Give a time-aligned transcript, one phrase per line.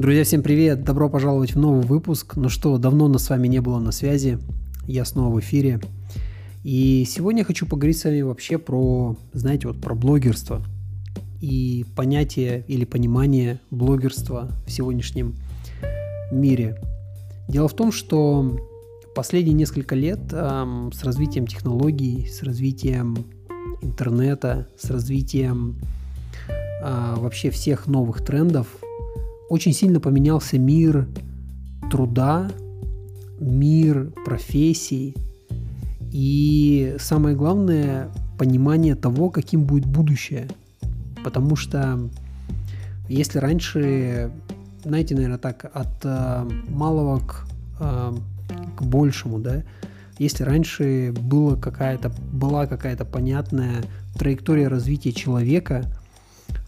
[0.00, 0.82] Друзья, всем привет!
[0.82, 2.36] Добро пожаловать в новый выпуск.
[2.36, 4.38] Ну что, давно нас с вами не было на связи.
[4.86, 5.78] Я снова в эфире.
[6.64, 10.62] И сегодня хочу поговорить с вами вообще про, знаете, вот про блогерство
[11.42, 15.34] и понятие или понимание блогерства в сегодняшнем
[16.32, 16.80] мире.
[17.46, 18.58] Дело в том, что
[19.14, 23.18] последние несколько лет эм, с развитием технологий, с развитием
[23.82, 25.76] интернета, с развитием
[26.48, 28.79] э, вообще всех новых трендов
[29.50, 31.08] очень сильно поменялся мир
[31.90, 32.48] труда,
[33.40, 35.16] мир профессий
[36.12, 40.48] и самое главное понимание того, каким будет будущее.
[41.24, 41.98] Потому что
[43.08, 44.30] если раньше,
[44.84, 47.44] знаете, наверное, так, от э, малого к,
[47.80, 48.12] э,
[48.76, 49.64] к большему, да,
[50.20, 53.82] если раньше было какая-то, была какая-то понятная
[54.16, 55.92] траектория развития человека,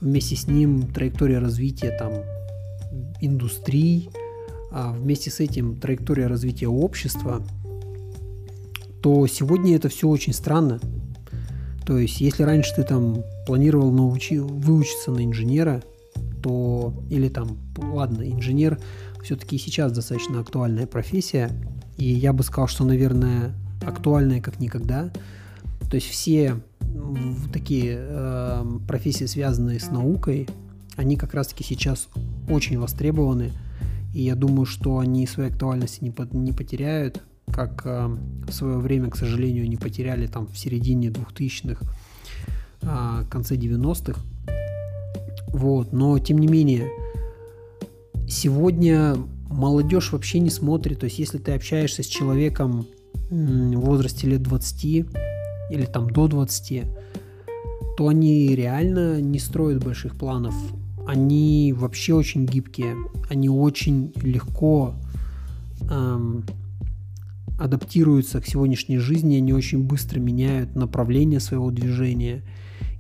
[0.01, 2.13] вместе с ним траектория развития там
[3.21, 4.11] индустрий,
[4.71, 7.43] а вместе с этим траектория развития общества,
[9.03, 10.81] то сегодня это все очень странно.
[11.85, 15.83] То есть, если раньше ты там планировал научи, выучиться на инженера,
[16.43, 18.79] то или там, ладно, инженер
[19.23, 21.51] все-таки сейчас достаточно актуальная профессия,
[21.97, 23.55] и я бы сказал, что, наверное,
[23.85, 25.11] актуальная как никогда.
[25.91, 26.57] То есть все
[27.53, 30.49] такие э, профессии, связанные с наукой,
[30.97, 32.09] они как раз-таки сейчас
[32.49, 33.53] очень востребованы,
[34.15, 38.09] и я думаю, что они своей актуальности не, по, не потеряют, как э,
[38.47, 41.87] в свое время, к сожалению, не потеряли там в середине 2000-х,
[42.83, 44.21] э, конце 90-х.
[45.49, 46.91] Вот, но тем не менее,
[48.29, 49.17] сегодня
[49.49, 52.87] молодежь вообще не смотрит, то есть если ты общаешься с человеком
[53.31, 56.85] в возрасте лет 20 или там до 20,
[57.97, 60.55] то они реально не строят больших планов
[61.07, 62.97] они вообще очень гибкие,
[63.29, 64.95] они очень легко
[65.91, 66.45] эм,
[67.59, 72.43] адаптируются к сегодняшней жизни, они очень быстро меняют направление своего движения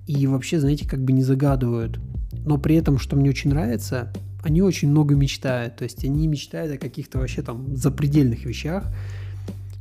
[0.07, 2.01] и вообще, знаете, как бы не загадывают.
[2.45, 4.13] Но при этом, что мне очень нравится,
[4.43, 8.93] они очень много мечтают, то есть они мечтают о каких-то вообще там запредельных вещах,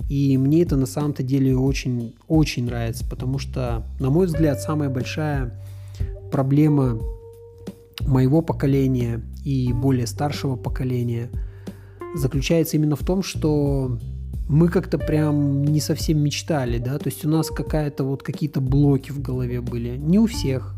[0.10, 4.90] и мне это на самом-то деле очень, очень нравится, потому что, на мой взгляд, самая
[4.90, 5.54] большая
[6.32, 7.00] проблема
[8.08, 11.30] моего поколения и более старшего поколения
[12.16, 13.98] заключается именно в том, что
[14.50, 19.12] мы как-то прям не совсем мечтали, да, то есть у нас какая-то вот какие-то блоки
[19.12, 20.76] в голове были, не у всех.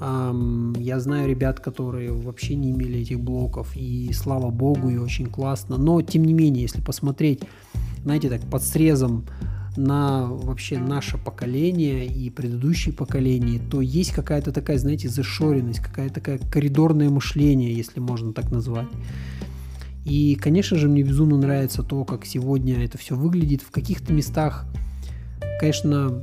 [0.00, 5.78] Я знаю ребят, которые вообще не имели этих блоков, и слава богу, и очень классно,
[5.78, 7.44] но тем не менее, если посмотреть,
[8.02, 9.24] знаете, так под срезом
[9.76, 16.38] на вообще наше поколение и предыдущие поколения, то есть какая-то такая, знаете, зашоренность, какая-то такая
[16.38, 18.88] коридорное мышление, если можно так назвать.
[20.04, 23.62] И, конечно же, мне безумно нравится то, как сегодня это все выглядит.
[23.62, 24.66] В каких-то местах,
[25.60, 26.22] конечно,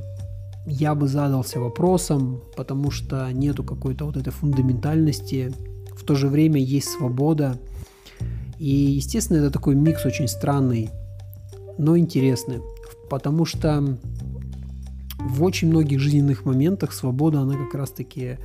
[0.66, 5.52] я бы задался вопросом, потому что нету какой-то вот этой фундаментальности.
[5.96, 7.58] В то же время есть свобода.
[8.58, 10.90] И, естественно, это такой микс очень странный,
[11.78, 12.60] но интересный
[13.10, 13.98] потому что
[15.18, 18.38] в очень многих жизненных моментах свобода, она как раз-таки,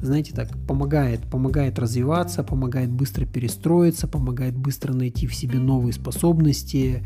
[0.00, 7.04] знаете, так, помогает, помогает развиваться, помогает быстро перестроиться, помогает быстро найти в себе новые способности.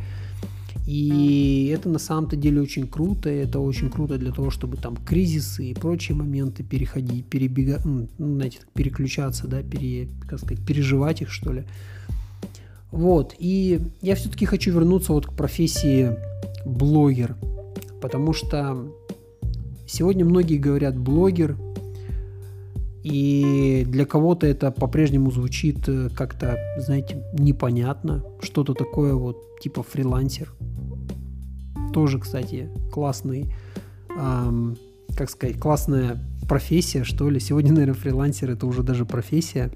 [0.87, 5.71] И это на самом-то деле очень круто, это очень круто для того, чтобы там кризисы
[5.71, 11.53] и прочие моменты переходить, перебегать, ну, знаете, переключаться, да, пере, как сказать, переживать их, что
[11.53, 11.65] ли.
[12.93, 16.17] Вот, и я все-таки хочу вернуться вот к профессии
[16.65, 17.37] блогер,
[18.01, 18.93] потому что
[19.87, 21.56] сегодня многие говорят блогер,
[23.03, 30.53] и для кого-то это по-прежнему звучит э, как-то, знаете, непонятно, что-то такое вот типа фрилансер.
[31.95, 33.53] Тоже, кстати, классный,
[34.17, 34.77] эм,
[35.17, 37.41] как сказать, классная профессия, что ли.
[37.41, 39.71] Сегодня, наверное, фрилансер это уже даже профессия.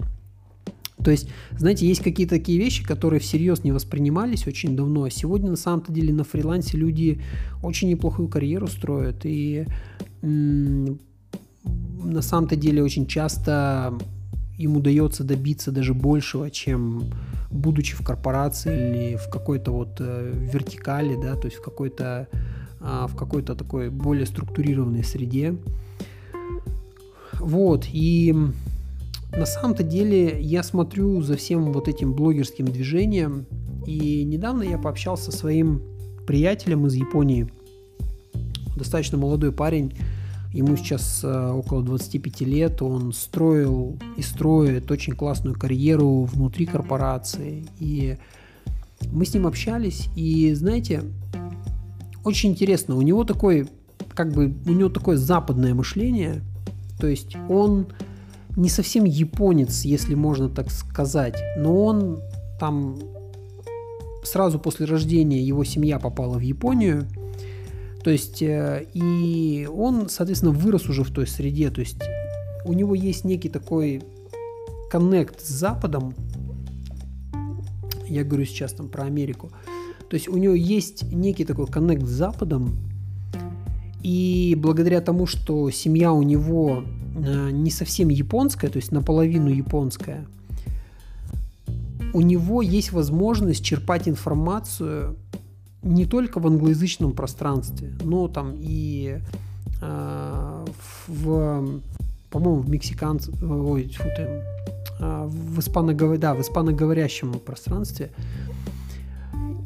[1.03, 5.51] То есть, знаете, есть какие-то такие вещи, которые всерьез не воспринимались очень давно, а сегодня
[5.51, 7.21] на самом-то деле на фрилансе люди
[7.63, 9.67] очень неплохую карьеру строят, и
[10.23, 11.01] м-
[12.05, 13.99] на самом-то деле очень часто
[14.57, 17.05] им удается добиться даже большего, чем
[17.51, 22.29] будучи в корпорации или в какой-то вот э, вертикали, да, то есть в какой-то
[22.81, 25.57] э, в какой-то такой более структурированной среде.
[27.41, 28.35] Вот, и
[29.37, 33.47] на самом-то деле я смотрю за всем вот этим блогерским движением,
[33.87, 35.83] и недавно я пообщался со своим
[36.27, 37.53] приятелем из Японии,
[38.77, 39.93] достаточно молодой парень,
[40.55, 47.67] Ему сейчас э, около 25 лет, он строил и строит очень классную карьеру внутри корпорации.
[47.81, 48.19] И
[49.11, 51.03] мы с ним общались, и знаете,
[52.23, 53.67] очень интересно, у него такой,
[54.15, 56.41] как бы, у него такое западное мышление,
[57.01, 57.89] то есть он
[58.57, 62.21] не совсем японец, если можно так сказать, но он
[62.59, 62.99] там
[64.23, 67.07] сразу после рождения его семья попала в Японию,
[68.05, 71.71] то есть, э, и он, соответственно, вырос уже в той среде.
[71.71, 71.97] То есть,
[72.67, 74.03] у него есть некий такой
[74.91, 76.15] коннект с Западом.
[78.07, 79.51] Я говорю сейчас там про Америку.
[80.11, 82.77] То есть, у него есть некий такой коннект с Западом.
[84.03, 86.85] И благодаря тому, что семья у него
[87.15, 90.27] не совсем японская, то есть наполовину японская,
[92.13, 95.17] у него есть возможность черпать информацию
[95.83, 99.19] не только в англоязычном пространстве, но там и
[99.83, 100.65] э,
[101.09, 101.81] в,
[102.31, 104.43] по-моему, в мексиканц, ой, фу ты,
[105.01, 106.17] э, в, испаноговор...
[106.19, 108.11] да, в испаноговорящем пространстве.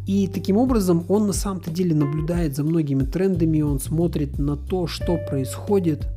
[0.06, 4.86] И таким образом он на самом-то деле наблюдает за многими трендами, он смотрит на то,
[4.86, 6.08] что происходит.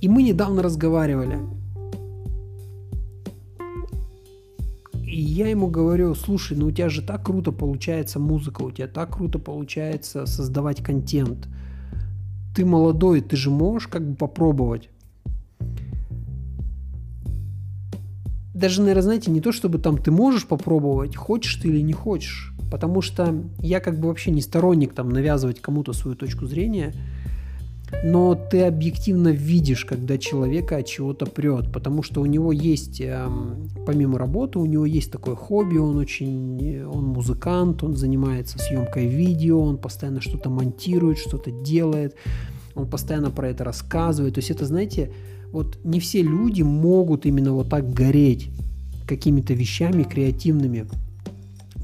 [0.00, 1.38] И мы недавно разговаривали–
[5.10, 8.86] И я ему говорю, слушай, ну у тебя же так круто получается музыка, у тебя
[8.86, 11.48] так круто получается создавать контент.
[12.54, 14.88] Ты молодой, ты же можешь как бы попробовать.
[18.54, 22.54] Даже, наверное, знаете, не то, чтобы там ты можешь попробовать, хочешь ты или не хочешь.
[22.70, 26.94] Потому что я как бы вообще не сторонник там навязывать кому-то свою точку зрения–
[28.02, 33.68] но ты объективно видишь, когда человека от чего-то прет, потому что у него есть, эм,
[33.84, 39.60] помимо работы, у него есть такое хобби, он очень, он музыкант, он занимается съемкой видео,
[39.60, 42.14] он постоянно что-то монтирует, что-то делает,
[42.74, 44.34] он постоянно про это рассказывает.
[44.34, 45.10] То есть это, знаете,
[45.52, 48.48] вот не все люди могут именно вот так гореть
[49.06, 50.86] какими-то вещами креативными.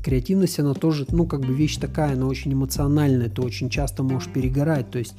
[0.03, 4.29] Креативность, она тоже, ну, как бы вещь такая, она очень эмоциональная, ты очень часто можешь
[4.33, 5.15] перегорать, то есть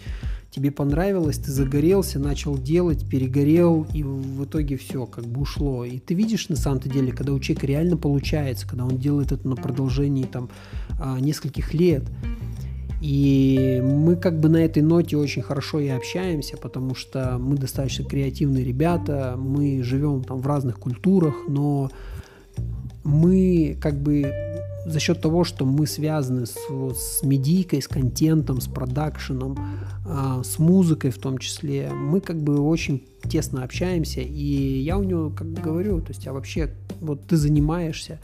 [0.51, 5.85] тебе понравилось, ты загорелся, начал делать, перегорел, и в итоге все как бы ушло.
[5.85, 9.47] И ты видишь на самом-то деле, когда у человека реально получается, когда он делает это
[9.47, 10.49] на продолжении там
[10.99, 12.03] а, нескольких лет.
[13.01, 18.03] И мы как бы на этой ноте очень хорошо и общаемся, потому что мы достаточно
[18.03, 21.91] креативные ребята, мы живем там в разных культурах, но
[23.03, 24.33] мы как бы
[24.87, 29.57] за счет того, что мы связаны с, с медийкой, с контентом, с продакшеном,
[30.05, 35.03] э, с музыкой в том числе, мы как бы очень тесно общаемся, и я у
[35.03, 38.19] него как бы говорю, то есть, а вообще, вот ты занимаешься,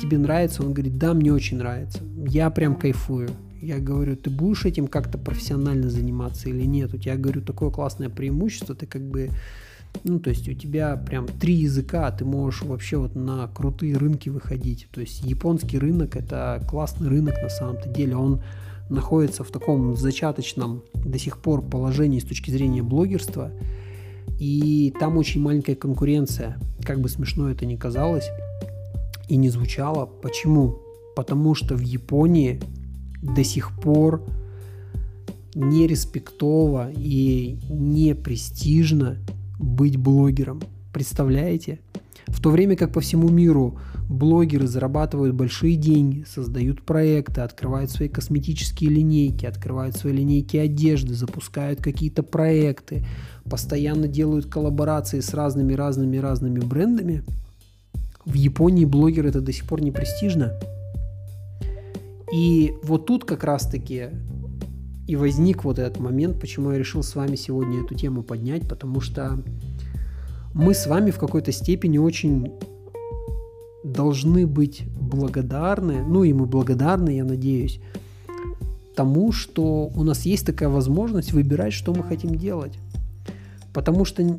[0.00, 0.62] тебе нравится?
[0.62, 3.28] Он говорит, да, мне очень нравится, я прям кайфую.
[3.60, 6.94] Я говорю, ты будешь этим как-то профессионально заниматься или нет?
[6.94, 9.28] У тебя, говорю, такое классное преимущество, ты как бы
[10.04, 14.28] ну, то есть у тебя прям три языка, ты можешь вообще вот на крутые рынки
[14.28, 14.88] выходить.
[14.90, 18.16] То есть японский рынок это классный рынок на самом-то деле.
[18.16, 18.42] Он
[18.88, 23.52] находится в таком зачаточном до сих пор положении с точки зрения блогерства.
[24.38, 28.28] И там очень маленькая конкуренция, как бы смешно это ни казалось
[29.28, 30.06] и не звучало.
[30.06, 30.78] Почему?
[31.14, 32.60] Потому что в Японии
[33.22, 34.22] до сих пор
[35.54, 39.18] не респектово и не престижно
[39.62, 40.60] быть блогером.
[40.92, 41.80] Представляете?
[42.26, 43.78] В то время как по всему миру
[44.08, 51.80] блогеры зарабатывают большие деньги, создают проекты, открывают свои косметические линейки, открывают свои линейки одежды, запускают
[51.80, 53.04] какие-то проекты,
[53.48, 57.24] постоянно делают коллаборации с разными-разными-разными брендами,
[58.24, 60.52] в Японии блогер это до сих пор не престижно.
[62.32, 64.10] И вот тут как раз-таки
[65.06, 69.00] и возник вот этот момент, почему я решил с вами сегодня эту тему поднять, потому
[69.00, 69.38] что
[70.54, 72.52] мы с вами в какой-то степени очень
[73.84, 77.80] должны быть благодарны, ну и мы благодарны, я надеюсь,
[78.94, 82.78] тому, что у нас есть такая возможность выбирать, что мы хотим делать.
[83.72, 84.38] Потому что,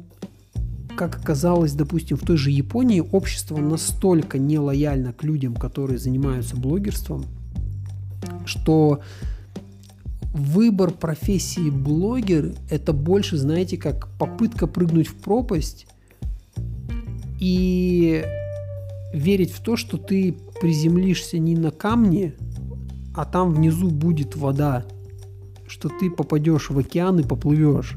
[0.95, 7.25] как оказалось, допустим, в той же Японии общество настолько нелояльно к людям, которые занимаются блогерством,
[8.45, 9.01] что
[10.33, 15.85] выбор профессии блогер– это больше, знаете, как попытка прыгнуть в пропасть
[17.39, 18.25] и
[19.13, 22.33] верить в то, что ты приземлишься не на камне,
[23.15, 24.85] а там внизу будет вода,
[25.67, 27.95] что ты попадешь в океан и поплывешь.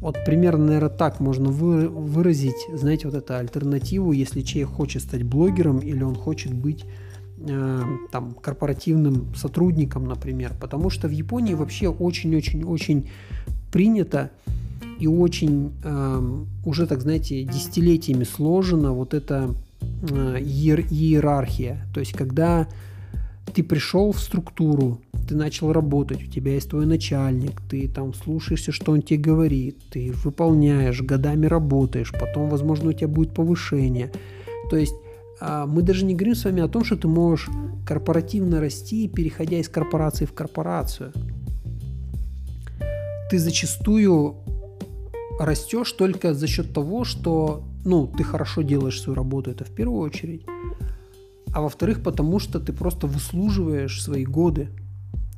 [0.00, 5.24] Вот примерно, наверное, так можно вы, выразить, знаете, вот эту альтернативу, если человек хочет стать
[5.24, 6.84] блогером или он хочет быть
[7.40, 10.52] э, там, корпоративным сотрудникам, например.
[10.60, 13.08] Потому что в Японии вообще очень-очень-очень
[13.72, 14.30] принято
[14.98, 21.86] и очень э, уже, так знаете, десятилетиями сложена вот эта э, иер- иерархия.
[21.94, 22.66] То есть, когда
[23.54, 28.72] ты пришел в структуру, ты начал работать, у тебя есть твой начальник, ты там слушаешься,
[28.72, 34.10] что он тебе говорит, ты выполняешь, годами работаешь, потом, возможно, у тебя будет повышение.
[34.70, 34.94] То есть
[35.40, 37.48] мы даже не говорим с вами о том, что ты можешь
[37.86, 41.12] корпоративно расти, переходя из корпорации в корпорацию.
[43.30, 44.36] Ты зачастую
[45.38, 50.00] растешь только за счет того, что ну, ты хорошо делаешь свою работу, это в первую
[50.00, 50.42] очередь.
[51.52, 54.68] А во-вторых, потому что ты просто выслуживаешь свои годы.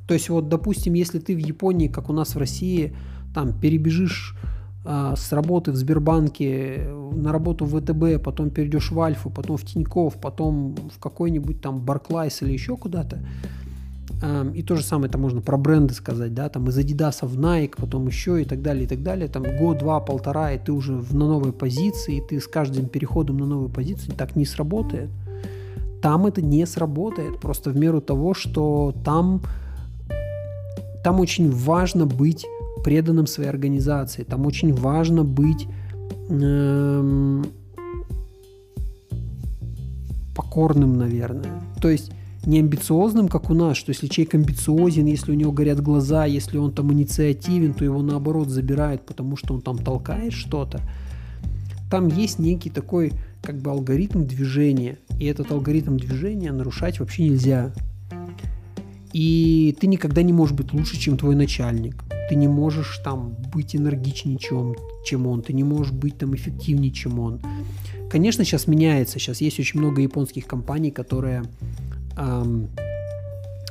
[0.07, 2.93] То есть вот, допустим, если ты в Японии, как у нас в России,
[3.33, 4.35] там перебежишь
[4.83, 9.65] а, с работы в Сбербанке на работу в ВТБ, потом перейдешь в Альфу, потом в
[9.65, 13.19] Тиньков, потом в какой-нибудь там Барклайс или еще куда-то,
[14.53, 17.73] и то же самое это можно про бренды сказать, да, там из Adidas в Nike,
[17.75, 19.27] потом еще и так далее, и так далее.
[19.27, 23.37] Там год, два, полтора, и ты уже на новой позиции, и ты с каждым переходом
[23.37, 25.09] на новую позицию так не сработает.
[26.03, 29.41] Там это не сработает, просто в меру того, что там,
[31.03, 32.45] там очень важно быть
[32.83, 35.67] преданным своей организации, там очень важно быть
[36.29, 37.45] эм,
[40.35, 41.61] покорным, наверное.
[41.81, 42.11] То есть
[42.45, 46.57] не амбициозным, как у нас, что если человек амбициозен, если у него горят глаза, если
[46.57, 50.81] он там инициативен, то его наоборот забирают, потому что он там толкает что-то.
[51.91, 53.11] Там есть некий такой
[53.43, 57.73] как бы алгоритм движения, и этот алгоритм движения нарушать вообще нельзя.
[59.13, 62.03] И ты никогда не можешь быть лучше, чем твой начальник.
[62.31, 64.73] Ты не можешь там быть энергичнее, чем,
[65.03, 65.41] чем он.
[65.41, 67.41] Ты не можешь быть там эффективнее, чем он.
[68.09, 69.19] Конечно, сейчас меняется.
[69.19, 71.43] Сейчас есть очень много японских компаний, которые
[72.15, 72.69] эм,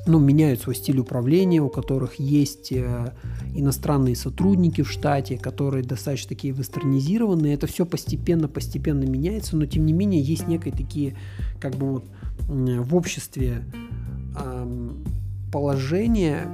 [0.06, 3.14] ну, меняют свой стиль управления, у которых есть э,
[3.54, 7.54] иностранные сотрудники в штате, которые достаточно такие вестернизированные.
[7.54, 11.16] Это все постепенно-постепенно меняется, но тем не менее есть некие такие,
[11.60, 12.04] как бы вот
[12.46, 13.64] в обществе
[14.38, 14.90] э,
[15.50, 16.46] положения,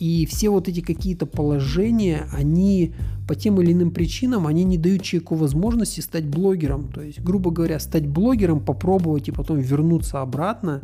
[0.00, 2.94] и все вот эти какие-то положения, они
[3.28, 6.90] по тем или иным причинам, они не дают человеку возможности стать блогером.
[6.90, 10.80] То есть, грубо говоря, стать блогером, попробовать и потом вернуться обратно.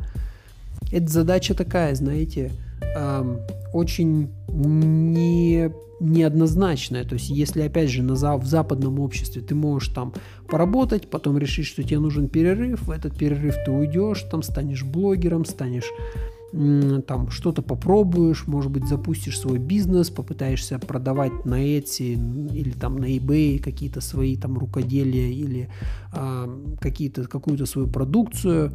[0.92, 2.52] Это задача такая, знаете,
[2.94, 3.38] эм,
[3.72, 7.04] очень не, неоднозначная.
[7.04, 10.12] То есть, если, опять же, на, в западном обществе ты можешь там
[10.46, 15.46] поработать, потом решить, что тебе нужен перерыв, в этот перерыв ты уйдешь, там станешь блогером,
[15.46, 15.90] станешь
[17.06, 22.14] там что-то попробуешь, может быть, запустишь свой бизнес, попытаешься продавать на Etsy
[22.54, 25.68] или там на eBay какие-то свои там рукоделия или
[26.12, 26.48] а,
[26.80, 28.72] какие-то, какую-то свою продукцию,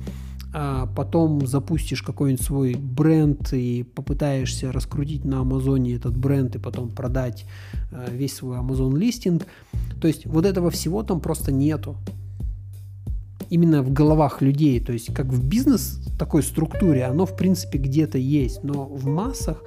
[0.53, 6.89] а потом запустишь какой-нибудь свой бренд и попытаешься раскрутить на Амазоне этот бренд и потом
[6.89, 7.45] продать
[7.91, 9.47] а, весь свой Amazon листинг.
[9.99, 11.95] То есть вот этого всего там просто нету
[13.51, 18.17] именно в головах людей, то есть как в бизнес такой структуре, оно в принципе где-то
[18.17, 19.61] есть, но в массах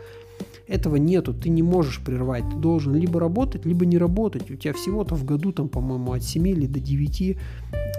[0.66, 4.50] этого нету, ты не можешь прервать, ты должен либо работать, либо не работать.
[4.50, 7.36] У тебя всего-то в году, там, по-моему, от 7 или до 9 э,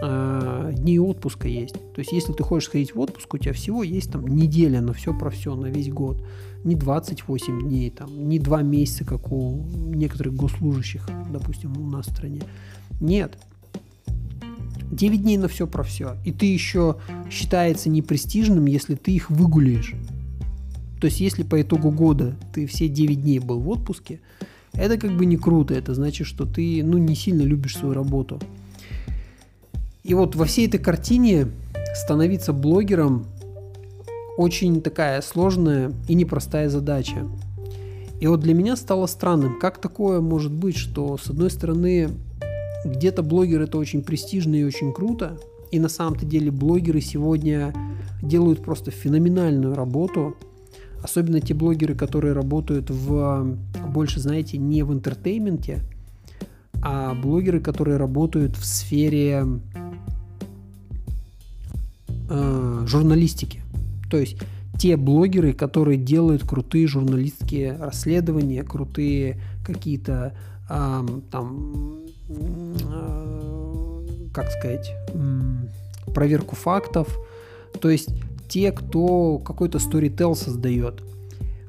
[0.01, 1.75] а, дней отпуска есть.
[1.93, 4.93] То есть, если ты хочешь сходить в отпуск, у тебя всего есть там неделя на
[4.93, 6.23] все про все, на весь год.
[6.63, 12.11] Не 28 дней, там, не 2 месяца, как у некоторых госслужащих, допустим, у нас в
[12.11, 12.41] стране.
[12.99, 13.37] Нет,
[14.91, 16.15] 9 дней на все про все.
[16.25, 16.97] И ты еще
[17.29, 19.93] считается непрестижным, если ты их выгуляешь.
[20.99, 24.19] То есть, если по итогу года ты все 9 дней был в отпуске,
[24.73, 25.73] это как бы не круто.
[25.73, 28.39] Это значит, что ты ну, не сильно любишь свою работу.
[30.03, 31.47] И вот во всей этой картине
[31.95, 33.25] становиться блогером
[34.37, 37.25] очень такая сложная и непростая задача.
[38.19, 42.09] И вот для меня стало странным, как такое может быть, что с одной стороны
[42.85, 45.37] где-то блогер это очень престижно и очень круто,
[45.71, 47.73] и на самом-то деле блогеры сегодня
[48.21, 50.35] делают просто феноменальную работу,
[51.01, 53.57] особенно те блогеры, которые работают в
[53.89, 55.79] больше, знаете, не в entertainment е,
[56.81, 59.45] а блогеры, которые работают в сфере
[62.29, 63.61] э, журналистики.
[64.09, 64.37] То есть
[64.77, 70.35] те блогеры, которые делают крутые журналистские расследования, крутые какие-то
[70.69, 74.01] э, там Э,
[74.33, 74.93] как сказать,
[76.13, 77.17] проверку фактов.
[77.79, 78.09] То есть
[78.49, 81.01] те, кто какой-то storytell создает.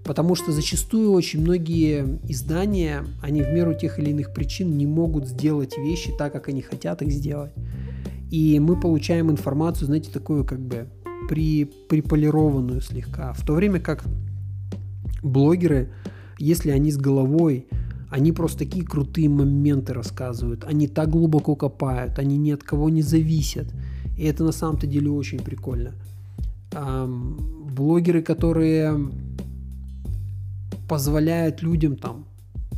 [0.02, 5.28] Потому что зачастую очень многие издания, они в меру тех или иных причин не могут
[5.28, 7.52] сделать вещи так, как они хотят их сделать.
[8.30, 10.88] И мы получаем информацию, знаете, такую как бы
[11.28, 13.32] при, приполированную слегка.
[13.32, 14.04] В то время как
[15.22, 15.90] блогеры,
[16.38, 17.66] если они с головой,
[18.10, 23.02] они просто такие крутые моменты рассказывают, они так глубоко копают, они ни от кого не
[23.02, 23.66] зависят.
[24.16, 25.92] И это на самом-то деле очень прикольно.
[26.72, 27.36] Эм,
[27.75, 29.10] блогеры, которые
[30.88, 32.25] позволяют людям там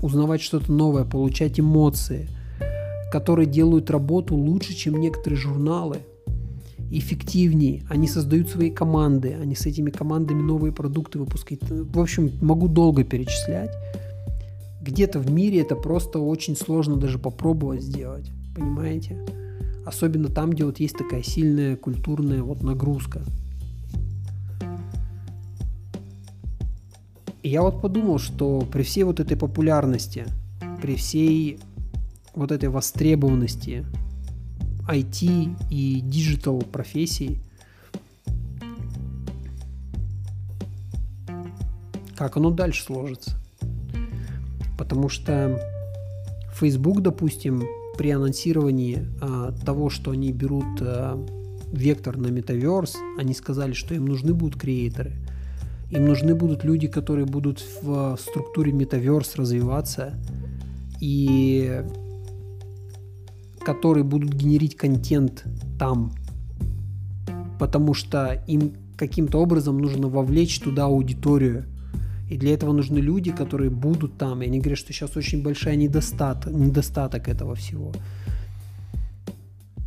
[0.02, 2.28] узнавать что-то новое, получать эмоции,
[3.12, 5.98] которые делают работу лучше, чем некоторые журналы,
[6.90, 11.62] эффективнее, они создают свои команды, они с этими командами новые продукты выпускают.
[11.68, 13.70] В общем, могу долго перечислять.
[14.80, 19.18] Где-то в мире это просто очень сложно даже попробовать сделать, понимаете?
[19.84, 23.22] Особенно там, где вот есть такая сильная культурная вот нагрузка.
[27.42, 30.26] И я вот подумал, что при всей вот этой популярности,
[30.82, 31.58] при всей
[32.34, 33.84] вот этой востребованности
[34.88, 37.38] IT и digital профессий,
[42.16, 43.36] как оно дальше сложится.
[44.88, 45.60] Потому что
[46.54, 47.62] Facebook, допустим,
[47.98, 51.22] при анонсировании а, того, что они берут а,
[51.72, 55.12] вектор на metaverse, они сказали, что им нужны будут креаторы.
[55.90, 60.14] Им нужны будут люди, которые будут в структуре метаверс развиваться
[61.00, 61.82] и
[63.60, 65.44] которые будут генерить контент
[65.78, 66.12] там,
[67.58, 71.64] потому что им каким-то образом нужно вовлечь туда аудиторию.
[72.28, 74.42] И для этого нужны люди, которые будут там.
[74.42, 77.92] И они говорят, что сейчас очень большая недостаток, недостаток этого всего.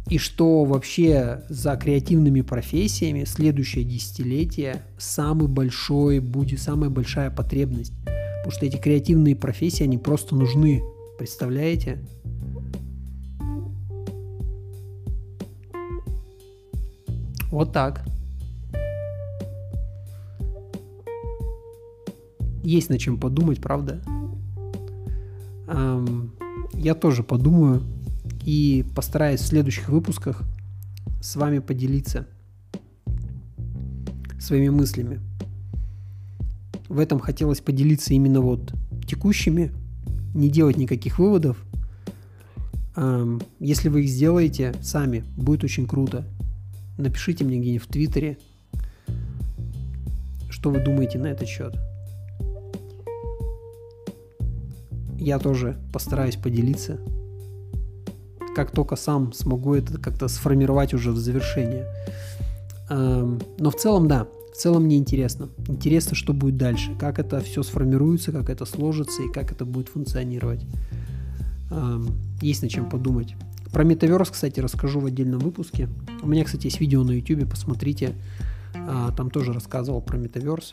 [0.10, 7.94] И что вообще за креативными профессиями следующее десятилетие самый большой будет, самая большая потребность.
[8.44, 10.82] Потому что эти креативные профессии, они просто нужны.
[11.18, 12.00] Представляете?
[17.52, 18.04] Вот так.
[22.64, 24.02] Есть над чем подумать, правда?
[25.68, 26.34] Эм,
[26.74, 27.82] я тоже подумаю
[28.46, 30.44] и постараюсь в следующих выпусках
[31.22, 32.28] с вами поделиться
[34.40, 35.20] своими мыслями.
[36.90, 38.74] В этом хотелось поделиться именно вот
[39.08, 39.72] текущими,
[40.34, 41.58] не делать никаких выводов.
[42.96, 46.28] Эм, если вы их сделаете сами, будет очень круто.
[46.98, 48.38] Напишите мне где-нибудь в Твиттере,
[50.50, 51.76] что вы думаете на этот счет.
[55.22, 57.00] Я тоже постараюсь поделиться,
[58.56, 61.86] как только сам смогу это как-то сформировать уже в завершение.
[62.90, 65.50] Эм, но в целом, да, в целом мне интересно.
[65.68, 69.90] Интересно, что будет дальше, как это все сформируется, как это сложится и как это будет
[69.90, 70.66] функционировать.
[71.70, 72.08] Эм,
[72.42, 73.36] есть над чем подумать.
[73.72, 75.88] Про метаверс, кстати, расскажу в отдельном выпуске.
[76.24, 78.16] У меня, кстати, есть видео на YouTube, посмотрите.
[78.74, 80.72] А, там тоже рассказывал про метаверс.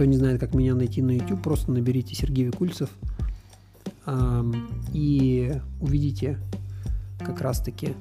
[0.00, 2.88] Кто не знает, как меня найти на YouTube, просто наберите Сергей Викульцев
[4.94, 6.38] и увидите
[7.18, 7.92] как раз-таки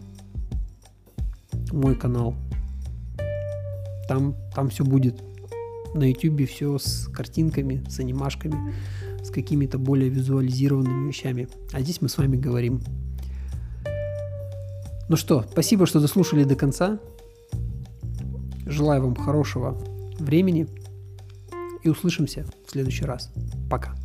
[1.74, 2.36] мой канал.
[4.08, 5.22] Там, там все будет.
[5.94, 8.74] На YouTube все с картинками, с анимашками,
[9.22, 11.50] с какими-то более визуализированными вещами.
[11.74, 12.82] А здесь мы с вами говорим
[15.10, 16.98] ну что, спасибо, что дослушали до конца.
[18.66, 19.78] Желаю вам хорошего
[20.18, 20.66] времени
[21.84, 23.32] и услышимся в следующий раз.
[23.70, 23.96] Пока.